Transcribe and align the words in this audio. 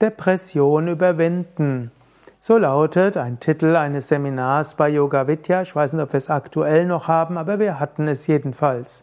Depression 0.00 0.86
überwinden. 0.86 1.90
So 2.38 2.56
lautet 2.56 3.16
ein 3.16 3.40
Titel 3.40 3.74
eines 3.74 4.06
Seminars 4.06 4.76
bei 4.76 4.90
Yoga 4.90 5.26
Vidya. 5.26 5.62
Ich 5.62 5.74
weiß 5.74 5.92
nicht, 5.92 6.02
ob 6.02 6.12
wir 6.12 6.18
es 6.18 6.30
aktuell 6.30 6.86
noch 6.86 7.08
haben, 7.08 7.36
aber 7.36 7.58
wir 7.58 7.80
hatten 7.80 8.06
es 8.06 8.28
jedenfalls. 8.28 9.02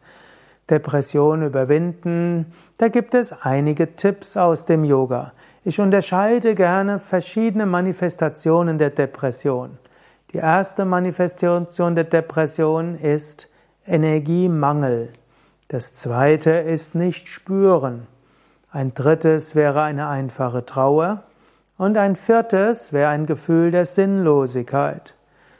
Depression 0.69 1.43
überwinden. 1.43 2.45
Da 2.77 2.87
gibt 2.87 3.13
es 3.13 3.33
einige 3.33 3.97
Tipps 3.97 4.37
aus 4.37 4.65
dem 4.65 4.85
Yoga. 4.85 5.33
Ich 5.65 5.81
unterscheide 5.81 6.55
gerne 6.55 6.99
verschiedene 6.99 7.65
Manifestationen 7.65 8.77
der 8.77 8.91
Depression. 8.91 9.77
Die 10.31 10.37
erste 10.37 10.85
Manifestation 10.85 11.95
der 11.95 12.05
Depression 12.05 12.95
ist 12.95 13.49
Energiemangel. 13.85 15.11
Das 15.67 15.91
zweite 15.91 16.51
ist 16.51 16.95
nicht 16.95 17.27
spüren. 17.27 18.07
Ein 18.75 18.93
drittes 18.93 19.55
wäre 19.55 19.83
eine 19.83 20.09
einfache 20.09 20.65
Trauer. 20.65 21.23
Und 21.77 21.97
ein 21.97 22.17
viertes 22.17 22.91
wäre 22.91 23.07
ein 23.07 23.25
Gefühl 23.25 23.71
der 23.71 23.85
Sinnlosigkeit. 23.85 25.15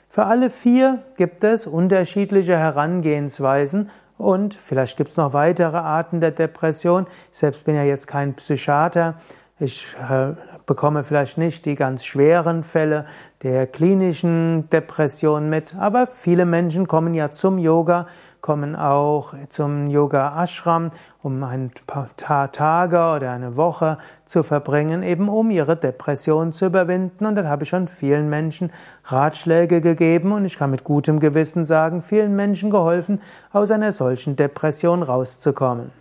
Für 0.10 0.26
alle 0.26 0.50
vier 0.50 1.02
gibt 1.16 1.46
es 1.46 1.66
unterschiedliche 1.66 2.58
Herangehensweisen 2.58 3.90
und 4.18 4.54
vielleicht 4.54 4.98
gibt 4.98 5.12
es 5.12 5.18
noch 5.18 5.32
weitere 5.32 5.78
Arten 5.78 6.20
der 6.20 6.32
Depression. 6.32 7.08
Ich 7.32 7.38
selbst 7.38 7.64
bin 7.64 7.76
ja 7.76 7.84
jetzt 7.84 8.08
kein 8.08 8.34
Psychiater. 8.34 9.16
Ich 9.58 9.86
äh, 9.98 10.34
bekomme 10.66 11.06
vielleicht 11.06 11.38
nicht 11.38 11.66
die 11.66 11.76
ganz 11.76 12.04
schweren 12.04 12.66
Fälle 12.66 13.06
der 13.42 13.68
klinischen 13.68 14.70
Depression 14.70 15.50
mit, 15.50 15.74
aber 15.76 16.08
viele 16.08 16.46
Menschen 16.46 16.90
kommen 16.90 17.14
ja 17.14 17.32
zum 17.32 17.58
Yoga, 17.58 18.06
kommen 18.42 18.76
auch 18.76 19.34
zum 19.48 19.88
Yoga 19.88 20.44
Ashram, 20.44 20.92
um 21.24 21.42
ein 21.46 21.72
paar 21.88 22.10
Tage 22.18 22.98
oder 22.98 23.32
eine 23.32 23.56
Woche 23.56 23.98
zu 24.26 24.44
verbringen, 24.44 25.04
eben 25.04 25.30
um 25.30 25.50
ihre 25.50 25.78
Depression 25.78 26.52
zu 26.52 26.66
überwinden. 26.66 27.26
Und 27.26 27.36
dann 27.36 27.48
habe 27.48 27.64
ich 27.64 27.70
schon 27.70 27.88
vielen 27.88 28.28
Menschen 28.28 28.74
Ratschläge 29.06 29.80
gegeben 29.80 30.34
und 30.34 30.44
ich 30.44 30.58
kann 30.58 30.70
mit 30.70 30.84
gutem 30.84 31.22
Gewissen 31.22 31.64
sagen, 31.64 32.02
vielen 32.02 32.36
Menschen 32.36 32.72
geholfen, 32.72 33.22
aus 33.54 33.72
einer 33.72 33.94
solchen 33.94 34.36
Depression 34.36 35.02
rauszukommen. 35.02 35.92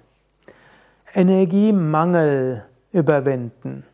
Energiemangel 1.15 2.65
überwinden. 2.95 3.85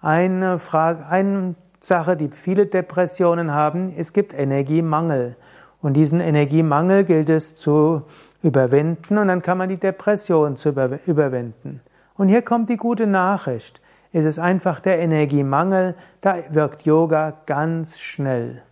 Eine 0.00 0.58
Frage, 0.58 1.06
eine 1.06 1.54
Sache, 1.80 2.16
die 2.16 2.28
viele 2.28 2.66
Depressionen 2.66 3.52
haben, 3.52 3.92
es 3.96 4.12
gibt 4.12 4.34
Energiemangel. 4.34 5.36
Und 5.80 5.94
diesen 5.94 6.20
Energiemangel 6.20 7.04
gilt 7.04 7.28
es 7.28 7.56
zu 7.56 8.02
überwinden 8.42 9.18
und 9.18 9.28
dann 9.28 9.42
kann 9.42 9.58
man 9.58 9.68
die 9.68 9.78
Depression 9.78 10.56
zu 10.56 10.68
überwinden. 10.68 11.80
Und 12.16 12.28
hier 12.28 12.42
kommt 12.42 12.68
die 12.68 12.76
gute 12.76 13.06
Nachricht. 13.06 13.80
Es 14.12 14.26
ist 14.26 14.38
einfach 14.38 14.78
der 14.80 14.98
Energiemangel, 14.98 15.96
da 16.20 16.36
wirkt 16.50 16.82
Yoga 16.82 17.32
ganz 17.46 17.98
schnell. 17.98 18.62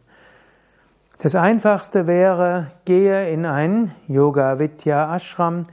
Das 1.18 1.34
einfachste 1.34 2.06
wäre, 2.06 2.70
gehe 2.84 3.30
in 3.30 3.46
ein 3.46 3.92
Yoga 4.06 4.58
Vidya 4.58 5.14
Ashram, 5.16 5.66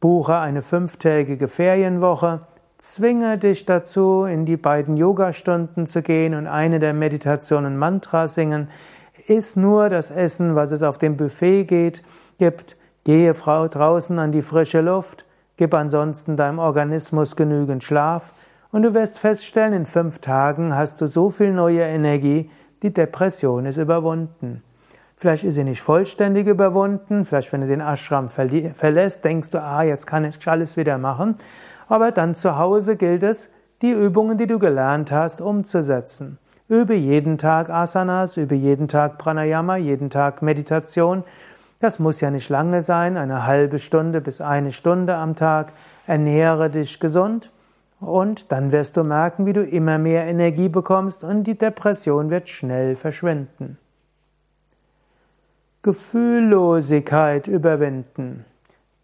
buche 0.00 0.36
eine 0.36 0.62
fünftägige 0.62 1.48
Ferienwoche, 1.48 2.40
zwinge 2.82 3.38
dich 3.38 3.64
dazu, 3.64 4.24
in 4.24 4.44
die 4.44 4.56
beiden 4.56 4.96
Yogastunden 4.96 5.86
zu 5.86 6.02
gehen 6.02 6.34
und 6.34 6.48
eine 6.48 6.80
der 6.80 6.92
Meditationen 6.92 7.78
Mantra 7.78 8.26
singen. 8.26 8.68
Iss 9.28 9.54
nur 9.54 9.88
das 9.88 10.10
Essen, 10.10 10.56
was 10.56 10.72
es 10.72 10.82
auf 10.82 10.98
dem 10.98 11.16
Buffet 11.16 11.64
geht, 11.64 12.02
gibt. 12.38 12.76
Gehe 13.04 13.32
draußen 13.34 14.18
an 14.18 14.32
die 14.32 14.42
frische 14.42 14.80
Luft. 14.80 15.24
Gib 15.56 15.74
ansonsten 15.74 16.36
deinem 16.36 16.58
Organismus 16.58 17.36
genügend 17.36 17.84
Schlaf. 17.84 18.34
Und 18.72 18.82
du 18.82 18.94
wirst 18.94 19.20
feststellen, 19.20 19.74
in 19.74 19.86
fünf 19.86 20.18
Tagen 20.18 20.74
hast 20.74 21.00
du 21.00 21.06
so 21.06 21.30
viel 21.30 21.52
neue 21.52 21.82
Energie, 21.82 22.50
die 22.82 22.92
Depression 22.92 23.64
ist 23.64 23.76
überwunden. 23.76 24.64
Vielleicht 25.14 25.44
ist 25.44 25.54
sie 25.54 25.62
nicht 25.62 25.82
vollständig 25.82 26.48
überwunden, 26.48 27.24
vielleicht 27.24 27.52
wenn 27.52 27.60
du 27.60 27.68
den 27.68 27.80
Ashram 27.80 28.28
verlässt, 28.28 29.24
denkst 29.24 29.50
du, 29.50 29.62
ah, 29.62 29.84
jetzt 29.84 30.08
kann 30.08 30.24
ich 30.24 30.48
alles 30.48 30.76
wieder 30.76 30.98
machen. 30.98 31.36
Aber 31.92 32.10
dann 32.10 32.34
zu 32.34 32.56
Hause 32.56 32.96
gilt 32.96 33.22
es, 33.22 33.50
die 33.82 33.90
Übungen, 33.90 34.38
die 34.38 34.46
du 34.46 34.58
gelernt 34.58 35.12
hast, 35.12 35.42
umzusetzen. 35.42 36.38
Übe 36.66 36.94
jeden 36.94 37.36
Tag 37.36 37.68
Asanas, 37.68 38.38
übe 38.38 38.54
jeden 38.54 38.88
Tag 38.88 39.18
Pranayama, 39.18 39.76
jeden 39.76 40.08
Tag 40.08 40.40
Meditation. 40.40 41.22
Das 41.80 41.98
muss 41.98 42.22
ja 42.22 42.30
nicht 42.30 42.48
lange 42.48 42.80
sein, 42.80 43.18
eine 43.18 43.44
halbe 43.44 43.78
Stunde 43.78 44.22
bis 44.22 44.40
eine 44.40 44.72
Stunde 44.72 45.16
am 45.16 45.36
Tag. 45.36 45.74
Ernähre 46.06 46.70
dich 46.70 46.98
gesund 46.98 47.50
und 48.00 48.52
dann 48.52 48.72
wirst 48.72 48.96
du 48.96 49.04
merken, 49.04 49.44
wie 49.44 49.52
du 49.52 49.62
immer 49.62 49.98
mehr 49.98 50.24
Energie 50.24 50.70
bekommst 50.70 51.22
und 51.22 51.44
die 51.44 51.58
Depression 51.58 52.30
wird 52.30 52.48
schnell 52.48 52.96
verschwinden. 52.96 53.76
Gefühllosigkeit 55.82 57.48
überwinden. 57.48 58.46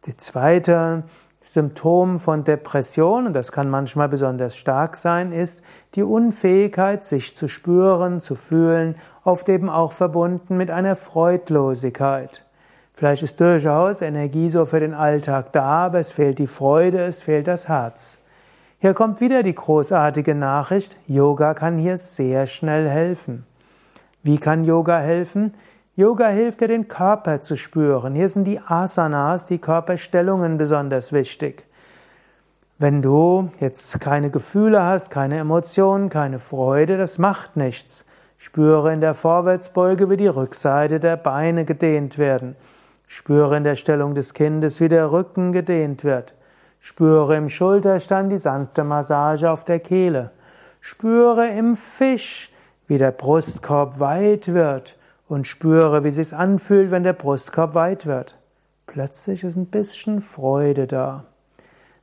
Die 0.07 0.17
zweite 0.17 1.03
Symptom 1.51 2.21
von 2.21 2.45
Depression, 2.45 3.27
und 3.27 3.33
das 3.33 3.53
kann 3.53 3.71
manchmal 3.71 4.11
besonders 4.11 4.55
stark 4.55 4.97
sein, 4.97 5.33
ist 5.33 5.63
die 5.95 6.03
Unfähigkeit, 6.03 7.07
sich 7.07 7.35
zu 7.35 7.49
spüren, 7.49 8.21
zu 8.21 8.35
fühlen, 8.35 8.97
oft 9.25 9.49
eben 9.49 9.71
auch 9.71 9.93
verbunden 9.93 10.59
mit 10.59 10.71
einer 10.71 10.95
Freudlosigkeit. 10.95 12.45
Vielleicht 12.93 13.23
ist 13.23 13.41
durchaus 13.41 14.03
Energie 14.03 14.51
so 14.51 14.67
für 14.67 14.81
den 14.81 14.93
Alltag 14.93 15.53
da, 15.53 15.87
aber 15.87 16.01
es 16.01 16.13
fehlt 16.13 16.39
die 16.39 16.47
Freude, 16.47 16.99
es 16.99 17.23
fehlt 17.23 17.47
das 17.47 17.67
Herz. 17.67 18.21
Hier 18.79 18.93
kommt 18.93 19.23
wieder 19.23 19.43
die 19.43 19.55
großartige 19.55 20.35
Nachricht, 20.35 20.99
Yoga 21.07 21.55
kann 21.55 21.79
hier 21.79 21.97
sehr 21.97 22.47
schnell 22.47 22.91
helfen. 22.91 23.47
Wie 24.23 24.37
kann 24.37 24.65
Yoga 24.65 24.99
helfen? 24.99 25.55
Yoga 25.99 26.29
hilft 26.29 26.61
dir, 26.61 26.69
den 26.69 26.87
Körper 26.87 27.41
zu 27.41 27.57
spüren. 27.57 28.15
Hier 28.15 28.29
sind 28.29 28.45
die 28.45 28.61
Asanas, 28.61 29.47
die 29.47 29.59
Körperstellungen 29.59 30.57
besonders 30.57 31.13
wichtig. 31.13 31.67
Wenn 32.79 33.03
du 33.03 33.51
jetzt 33.59 34.01
keine 34.01 34.31
Gefühle 34.31 34.81
hast, 34.81 35.11
keine 35.11 35.39
Emotionen, 35.39 36.09
keine 36.09 36.39
Freude, 36.39 36.99
das 36.99 37.19
macht 37.19 37.57
nichts. 37.57 38.07
Spüre 38.37 38.93
in 38.93 39.01
der 39.01 39.15
Vorwärtsbeuge, 39.15 40.09
wie 40.09 40.17
die 40.17 40.29
Rückseite 40.29 41.01
der 41.01 41.17
Beine 41.17 41.65
gedehnt 41.65 42.17
werden. 42.17 42.55
Spüre 43.09 43.57
in 43.57 43.65
der 43.65 43.75
Stellung 43.75 44.15
des 44.15 44.35
Kindes, 44.35 44.81
wie 44.81 44.89
der 44.89 45.11
Rücken 45.11 45.51
gedehnt 45.51 46.05
wird. 46.05 46.33
Spüre 46.79 47.37
im 47.37 47.49
Schulterstand 47.49 48.31
die 48.31 48.39
sanfte 48.39 48.85
Massage 48.85 49.51
auf 49.51 49.65
der 49.65 49.81
Kehle. 49.81 50.31
Spüre 50.81 51.49
im 51.49 51.75
Fisch, 51.75 52.53
wie 52.87 52.99
der 52.99 53.11
Brustkorb 53.11 53.99
weit 53.99 54.55
wird 54.55 54.98
und 55.29 55.47
spüre, 55.47 56.05
wie 56.05 56.11
sich's 56.11 56.33
anfühlt, 56.33 56.91
wenn 56.91 57.03
der 57.03 57.13
Brustkorb 57.13 57.75
weit 57.75 58.07
wird. 58.07 58.39
Plötzlich 58.87 59.45
ist 59.45 59.57
ein 59.57 59.67
bisschen 59.67 60.21
Freude 60.21 60.87
da. 60.87 61.25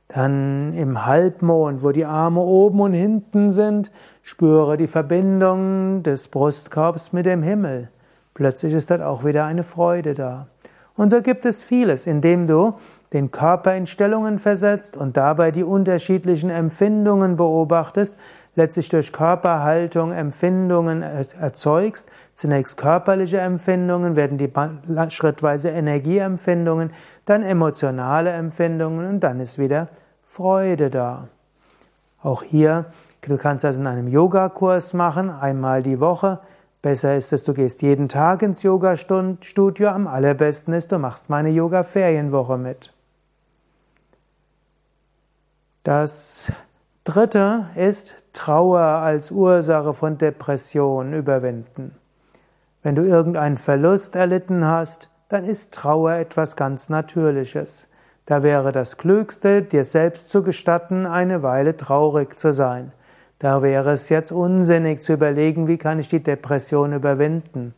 Dann 0.08 0.72
im 0.74 1.04
Halbmond, 1.04 1.82
wo 1.82 1.90
die 1.90 2.04
Arme 2.04 2.40
oben 2.40 2.80
und 2.80 2.92
hinten 2.92 3.50
sind, 3.50 3.90
spüre 4.22 4.76
die 4.76 4.86
Verbindung 4.86 6.04
des 6.04 6.28
Brustkorbs 6.28 7.12
mit 7.12 7.26
dem 7.26 7.42
Himmel. 7.42 7.90
Plötzlich 8.34 8.72
ist 8.72 8.90
dort 8.90 9.02
auch 9.02 9.24
wieder 9.24 9.44
eine 9.44 9.64
Freude 9.64 10.14
da. 10.14 10.46
Und 10.94 11.10
so 11.10 11.20
gibt 11.20 11.44
es 11.44 11.62
vieles, 11.62 12.06
indem 12.06 12.46
du 12.46 12.74
den 13.12 13.30
Körper 13.30 13.74
in 13.74 13.86
Stellungen 13.86 14.38
versetzt 14.38 14.96
und 14.96 15.16
dabei 15.16 15.50
die 15.50 15.64
unterschiedlichen 15.64 16.50
Empfindungen 16.50 17.36
beobachtest, 17.36 18.16
letztlich 18.56 18.88
durch 18.88 19.12
Körperhaltung 19.12 20.12
Empfindungen 20.12 21.02
erzeugst. 21.02 22.08
Zunächst 22.32 22.76
körperliche 22.76 23.38
Empfindungen, 23.38 24.16
werden 24.16 24.38
die 24.38 24.50
schrittweise 25.10 25.68
Energieempfindungen, 25.68 26.90
dann 27.26 27.42
emotionale 27.42 28.30
Empfindungen 28.30 29.06
und 29.06 29.20
dann 29.20 29.40
ist 29.40 29.58
wieder 29.58 29.88
Freude 30.24 30.90
da. 30.90 31.28
Auch 32.20 32.42
hier, 32.42 32.86
du 33.20 33.36
kannst 33.36 33.62
das 33.62 33.76
in 33.76 33.86
einem 33.86 34.08
Yogakurs 34.08 34.94
machen, 34.94 35.30
einmal 35.30 35.82
die 35.82 36.00
Woche. 36.00 36.40
Besser 36.82 37.16
ist 37.16 37.32
es, 37.32 37.44
du 37.44 37.52
gehst 37.52 37.82
jeden 37.82 38.08
Tag 38.08 38.42
ins 38.42 38.62
Yoga-Studio. 38.62 39.88
Am 39.88 40.06
allerbesten 40.06 40.72
ist, 40.72 40.92
du 40.92 40.98
machst 40.98 41.30
meine 41.30 41.50
Yoga-Ferienwoche 41.50 42.58
mit. 42.58 42.92
Das 45.82 46.52
dritte 47.06 47.66
ist 47.76 48.16
Trauer 48.32 48.80
als 48.80 49.30
Ursache 49.30 49.94
von 49.94 50.18
Depression 50.18 51.12
überwinden. 51.12 51.94
Wenn 52.82 52.96
du 52.96 53.02
irgendeinen 53.02 53.56
Verlust 53.56 54.16
erlitten 54.16 54.66
hast, 54.66 55.08
dann 55.28 55.44
ist 55.44 55.72
Trauer 55.72 56.14
etwas 56.14 56.56
ganz 56.56 56.88
Natürliches. 56.88 57.88
Da 58.26 58.42
wäre 58.42 58.72
das 58.72 58.96
Klügste, 58.96 59.62
dir 59.62 59.84
selbst 59.84 60.30
zu 60.30 60.42
gestatten, 60.42 61.06
eine 61.06 61.44
Weile 61.44 61.76
traurig 61.76 62.40
zu 62.40 62.52
sein. 62.52 62.90
Da 63.38 63.62
wäre 63.62 63.92
es 63.92 64.08
jetzt 64.08 64.32
unsinnig 64.32 65.02
zu 65.02 65.12
überlegen, 65.12 65.68
wie 65.68 65.78
kann 65.78 66.00
ich 66.00 66.08
die 66.08 66.24
Depression 66.24 66.92
überwinden. 66.92 67.72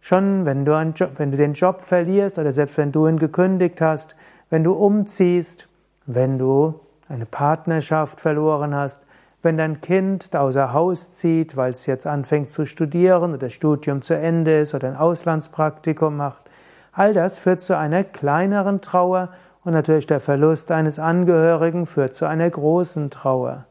Schon 0.00 0.46
wenn 0.46 0.64
du, 0.64 0.72
Job, 0.96 1.12
wenn 1.18 1.30
du 1.30 1.36
den 1.36 1.52
Job 1.52 1.82
verlierst 1.82 2.40
oder 2.40 2.50
selbst 2.50 2.76
wenn 2.76 2.90
du 2.90 3.06
ihn 3.06 3.20
gekündigt 3.20 3.80
hast, 3.80 4.16
wenn 4.50 4.64
du 4.64 4.72
umziehst, 4.72 5.68
wenn 6.06 6.38
du 6.38 6.80
eine 7.08 7.26
Partnerschaft 7.26 8.20
verloren 8.20 8.74
hast, 8.74 9.06
wenn 9.42 9.58
dein 9.58 9.80
Kind 9.80 10.34
außer 10.34 10.72
Haus 10.72 11.12
zieht, 11.12 11.56
weil 11.56 11.72
es 11.72 11.86
jetzt 11.86 12.06
anfängt 12.06 12.50
zu 12.50 12.64
studieren 12.64 13.30
oder 13.30 13.46
das 13.46 13.52
Studium 13.52 14.00
zu 14.00 14.14
Ende 14.14 14.58
ist 14.60 14.74
oder 14.74 14.88
ein 14.88 14.96
Auslandspraktikum 14.96 16.16
macht. 16.16 16.42
All 16.92 17.12
das 17.12 17.38
führt 17.38 17.60
zu 17.60 17.76
einer 17.76 18.04
kleineren 18.04 18.80
Trauer 18.80 19.30
und 19.62 19.72
natürlich 19.72 20.06
der 20.06 20.20
Verlust 20.20 20.70
eines 20.70 20.98
Angehörigen 20.98 21.86
führt 21.86 22.14
zu 22.14 22.26
einer 22.26 22.48
großen 22.48 23.10
Trauer. 23.10 23.66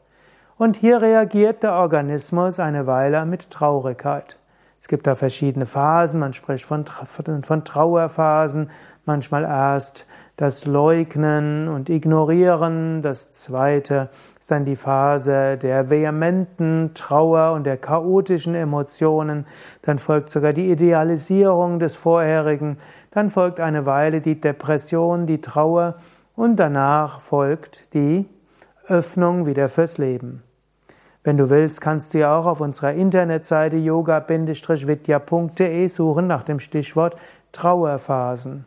Und 0.56 0.76
hier 0.76 1.02
reagiert 1.02 1.62
der 1.62 1.74
Organismus 1.74 2.60
eine 2.60 2.86
Weile 2.86 3.26
mit 3.26 3.50
Traurigkeit. 3.50 4.38
Es 4.80 4.88
gibt 4.88 5.06
da 5.06 5.14
verschiedene 5.14 5.66
Phasen, 5.66 6.20
man 6.20 6.34
spricht 6.34 6.64
von, 6.64 6.84
von 6.86 7.64
Trauerphasen, 7.64 8.70
manchmal 9.06 9.44
erst 9.44 10.06
das 10.36 10.64
Leugnen 10.64 11.68
und 11.68 11.88
Ignorieren. 11.88 13.02
Das 13.02 13.30
zweite 13.30 14.10
ist 14.40 14.50
dann 14.50 14.64
die 14.64 14.76
Phase 14.76 15.58
der 15.58 15.90
vehementen 15.90 16.92
Trauer 16.94 17.52
und 17.52 17.64
der 17.64 17.76
chaotischen 17.76 18.54
Emotionen. 18.54 19.46
Dann 19.82 19.98
folgt 19.98 20.30
sogar 20.30 20.52
die 20.52 20.70
Idealisierung 20.70 21.78
des 21.78 21.96
Vorherigen. 21.96 22.78
Dann 23.10 23.30
folgt 23.30 23.60
eine 23.60 23.86
Weile 23.86 24.20
die 24.20 24.40
Depression, 24.40 25.26
die 25.26 25.40
Trauer 25.40 25.96
und 26.36 26.56
danach 26.56 27.20
folgt 27.20 27.94
die 27.94 28.28
Öffnung 28.86 29.46
wieder 29.46 29.68
fürs 29.68 29.98
Leben. 29.98 30.42
Wenn 31.22 31.38
du 31.38 31.48
willst, 31.48 31.80
kannst 31.80 32.12
du 32.12 32.18
ja 32.18 32.38
auch 32.38 32.44
auf 32.44 32.60
unserer 32.60 32.92
Internetseite 32.92 33.78
yoga-vidya.de 33.78 35.88
suchen 35.88 36.26
nach 36.26 36.42
dem 36.42 36.60
Stichwort 36.60 37.16
Trauerphasen. 37.52 38.66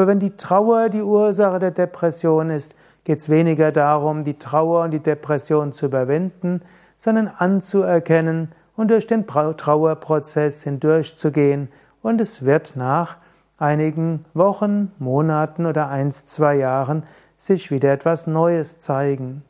Aber 0.00 0.06
wenn 0.06 0.18
die 0.18 0.38
Trauer 0.38 0.88
die 0.88 1.02
Ursache 1.02 1.58
der 1.58 1.72
Depression 1.72 2.48
ist, 2.48 2.74
geht 3.04 3.18
es 3.18 3.28
weniger 3.28 3.70
darum, 3.70 4.24
die 4.24 4.38
Trauer 4.38 4.84
und 4.84 4.92
die 4.92 5.02
Depression 5.02 5.74
zu 5.74 5.84
überwinden, 5.84 6.62
sondern 6.96 7.28
anzuerkennen 7.28 8.50
und 8.76 8.90
durch 8.90 9.06
den 9.06 9.26
Trauerprozess 9.26 10.62
hindurchzugehen. 10.62 11.68
Und 12.00 12.18
es 12.18 12.46
wird 12.46 12.76
nach 12.76 13.18
einigen 13.58 14.24
Wochen, 14.32 14.90
Monaten 14.98 15.66
oder 15.66 15.90
eins, 15.90 16.24
zwei 16.24 16.54
Jahren 16.54 17.02
sich 17.36 17.70
wieder 17.70 17.92
etwas 17.92 18.26
Neues 18.26 18.78
zeigen. 18.78 19.42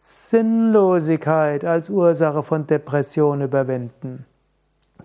Sinnlosigkeit 0.00 1.64
als 1.64 1.88
Ursache 1.88 2.42
von 2.42 2.66
Depression 2.66 3.40
überwinden. 3.40 4.26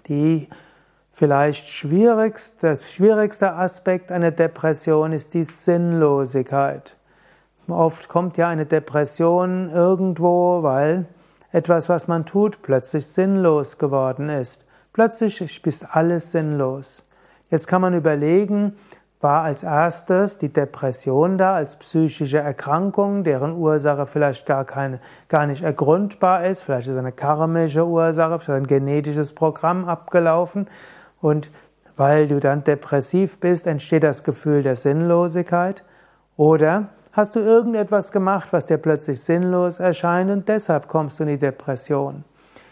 Die 0.10 0.50
vielleicht 1.12 1.68
schwierigste, 1.68 2.75
schwierigste 2.78 3.54
Aspekt 3.54 4.12
einer 4.12 4.31
Depression 4.31 5.12
ist 5.12 5.34
die 5.34 5.44
Sinnlosigkeit. 5.44 6.98
Oft 7.68 8.10
kommt 8.10 8.38
ja 8.38 8.50
eine 8.50 8.66
Depression 8.66 9.69
irgendwo, 9.69 10.63
weil 10.63 11.06
etwas, 11.52 11.90
was 11.90 12.08
man 12.08 12.25
tut, 12.25 12.62
plötzlich 12.62 13.08
sinnlos 13.08 13.78
geworden 13.78 14.30
ist. 14.30 14.66
Plötzlich 14.94 15.42
ist 15.42 15.96
alles 15.96 16.31
sinnlos. 16.31 17.04
Jetzt 17.50 17.68
kann 17.68 17.81
man 17.81 17.94
überlegen, 17.94 18.75
war 19.22 19.44
als 19.44 19.63
erstes 19.63 20.38
die 20.38 20.52
Depression 20.52 21.38
da 21.38 21.54
als 21.56 21.78
psychische 21.78 22.40
Erkrankung, 22.40 23.24
deren 23.24 23.54
Ursache 23.54 24.06
vielleicht 24.06 24.46
gar, 24.46 24.66
keine, 24.66 25.00
gar 25.30 25.46
nicht 25.46 25.62
ergründbar 25.62 26.46
ist. 26.46 26.63
Vielleicht 26.63 26.88
ist 26.88 26.98
eine 26.98 27.12
karmische 27.12 27.86
Ursache, 27.86 28.40
vielleicht 28.40 28.63
ein 28.63 28.68
genetisches 28.68 29.34
Programm 29.34 29.88
abgelaufen. 29.88 30.68
Und 31.22 31.50
weil 31.96 32.28
du 32.28 32.40
dann 32.40 32.64
depressiv 32.64 33.40
bist, 33.40 33.68
entsteht 33.68 34.04
das 34.04 34.24
Gefühl 34.24 34.64
der 34.64 34.76
Sinnlosigkeit. 34.76 35.84
Oder 36.36 36.90
hast 37.12 37.36
du 37.36 37.40
irgendetwas 37.40 38.12
gemacht, 38.12 38.52
was 38.52 38.66
dir 38.66 38.78
plötzlich 38.78 39.22
sinnlos 39.22 39.80
erscheint 39.80 40.32
und 40.32 40.50
deshalb 40.50 40.88
kommst 40.88 41.20
du 41.20 41.24
in 41.24 41.30
die 41.30 41.38
Depression. 41.38 42.24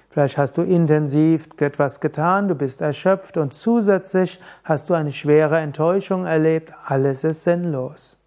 Vielleicht 0.09 0.39
hast 0.39 0.57
du 0.57 0.63
intensiv 0.63 1.49
etwas 1.59 1.99
getan, 1.99 2.47
du 2.47 2.55
bist 2.55 2.81
erschöpft 2.81 3.37
und 3.37 3.53
zusätzlich 3.53 4.41
hast 4.63 4.89
du 4.89 4.95
eine 4.95 5.11
schwere 5.11 5.59
Enttäuschung 5.59 6.25
erlebt, 6.25 6.73
alles 6.83 7.23
ist 7.23 7.43
sinnlos. 7.43 8.17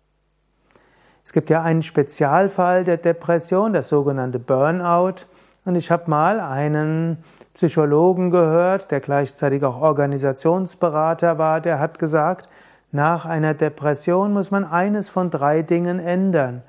Es 1.24 1.32
gibt 1.32 1.50
ja 1.50 1.62
einen 1.62 1.82
Spezialfall 1.82 2.84
der 2.84 2.98
Depression, 2.98 3.72
das 3.72 3.88
sogenannte 3.88 4.38
Burnout. 4.38 5.26
Und 5.64 5.76
ich 5.76 5.90
habe 5.90 6.10
mal 6.10 6.40
einen 6.40 7.18
Psychologen 7.54 8.30
gehört, 8.30 8.90
der 8.90 9.00
gleichzeitig 9.00 9.62
auch 9.64 9.80
Organisationsberater 9.80 11.38
war, 11.38 11.60
der 11.60 11.78
hat 11.78 11.98
gesagt, 11.98 12.48
nach 12.90 13.24
einer 13.24 13.54
Depression 13.54 14.32
muss 14.32 14.50
man 14.50 14.64
eines 14.64 15.08
von 15.08 15.30
drei 15.30 15.62
Dingen 15.62 15.98
ändern. 15.98 16.62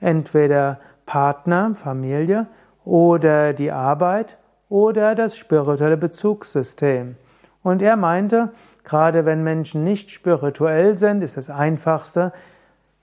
Entweder 0.00 0.80
Partner, 1.04 1.74
Familie 1.74 2.46
oder 2.84 3.52
die 3.52 3.70
Arbeit 3.70 4.38
oder 4.68 5.14
das 5.14 5.36
spirituelle 5.36 5.96
Bezugssystem. 5.96 7.16
Und 7.62 7.82
er 7.82 7.96
meinte, 7.96 8.50
gerade 8.82 9.24
wenn 9.24 9.42
Menschen 9.42 9.84
nicht 9.84 10.10
spirituell 10.10 10.96
sind, 10.96 11.22
ist 11.22 11.36
das 11.36 11.50
Einfachste, 11.50 12.32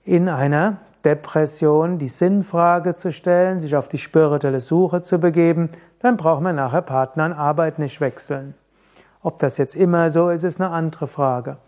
in 0.06 0.28
einer 0.28 0.78
Depression 1.04 1.98
die 1.98 2.08
Sinnfrage 2.08 2.94
zu 2.94 3.12
stellen, 3.12 3.60
sich 3.60 3.76
auf 3.76 3.88
die 3.88 3.98
spirituelle 3.98 4.60
Suche 4.60 5.02
zu 5.02 5.18
begeben, 5.18 5.68
dann 5.98 6.16
braucht 6.16 6.42
man 6.42 6.56
nachher 6.56 6.82
Partner 6.82 7.26
und 7.26 7.32
Arbeit 7.32 7.78
nicht 7.78 8.00
wechseln. 8.00 8.54
Ob 9.22 9.40
das 9.40 9.58
jetzt 9.58 9.74
immer 9.74 10.08
so 10.10 10.30
ist, 10.30 10.44
ist 10.44 10.60
eine 10.60 10.70
andere 10.70 11.08
Frage. 11.08 11.58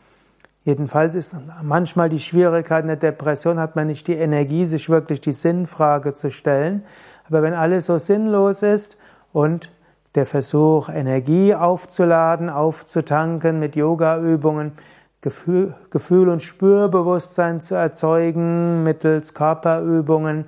Jedenfalls 0.62 1.16
ist 1.16 1.34
manchmal 1.62 2.08
die 2.08 2.20
Schwierigkeit 2.20 2.82
in 2.82 2.88
der 2.88 2.96
Depression, 2.96 3.58
hat 3.58 3.74
man 3.74 3.88
nicht 3.88 4.06
die 4.06 4.14
Energie, 4.14 4.66
sich 4.66 4.88
wirklich 4.88 5.20
die 5.20 5.32
Sinnfrage 5.32 6.12
zu 6.12 6.30
stellen. 6.30 6.84
Aber 7.26 7.42
wenn 7.42 7.54
alles 7.54 7.86
so 7.86 7.98
sinnlos 7.98 8.62
ist 8.62 8.98
und 9.32 9.72
der 10.14 10.26
Versuch, 10.26 10.88
Energie 10.88 11.54
aufzuladen, 11.54 12.50
aufzutanken 12.50 13.58
mit 13.58 13.76
Yoga-Übungen, 13.76 14.72
Gefühl, 15.20 15.74
Gefühl 15.90 16.28
und 16.28 16.42
Spürbewusstsein 16.42 17.60
zu 17.60 17.74
erzeugen 17.74 18.84
mittels 18.84 19.34
Körperübungen. 19.34 20.46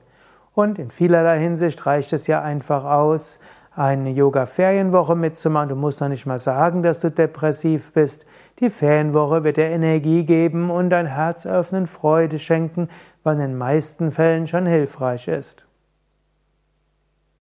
Und 0.54 0.78
in 0.78 0.90
vielerlei 0.90 1.38
Hinsicht 1.38 1.84
reicht 1.86 2.12
es 2.12 2.26
ja 2.26 2.42
einfach 2.42 2.84
aus, 2.84 3.38
eine 3.74 4.10
Yoga-Ferienwoche 4.10 5.14
mitzumachen. 5.14 5.70
Du 5.70 5.76
musst 5.76 6.00
noch 6.00 6.08
nicht 6.08 6.26
mal 6.26 6.38
sagen, 6.38 6.82
dass 6.82 7.00
du 7.00 7.10
depressiv 7.10 7.92
bist. 7.92 8.26
Die 8.60 8.68
Ferienwoche 8.68 9.44
wird 9.44 9.56
dir 9.56 9.66
Energie 9.66 10.24
geben 10.24 10.70
und 10.70 10.90
dein 10.90 11.06
Herz 11.06 11.46
öffnen, 11.46 11.86
Freude 11.86 12.38
schenken, 12.38 12.88
was 13.22 13.36
in 13.36 13.42
den 13.42 13.58
meisten 13.58 14.10
Fällen 14.10 14.46
schon 14.46 14.66
hilfreich 14.66 15.28
ist. 15.28 15.66